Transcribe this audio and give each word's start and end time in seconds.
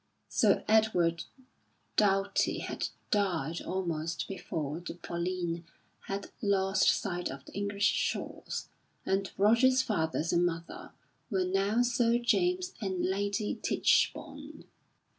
Sir 0.29 0.63
Edward 0.67 1.25
Doughty 1.95 2.57
had 2.57 2.87
died 3.11 3.61
almost 3.61 4.27
before 4.27 4.79
the 4.79 4.95
Pauline 4.95 5.63
had 6.07 6.31
lost 6.41 6.89
sight 6.89 7.29
of 7.29 7.45
the 7.45 7.53
English 7.53 7.85
shores; 7.85 8.67
and 9.05 9.29
Roger's 9.37 9.83
father 9.83 10.23
and 10.31 10.43
mother 10.43 10.93
were 11.29 11.45
now 11.45 11.83
Sir 11.83 12.17
James 12.17 12.73
and 12.81 13.05
Lady 13.11 13.59
Tichborne. 13.61 14.63